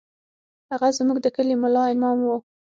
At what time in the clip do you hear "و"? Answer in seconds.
2.25-2.29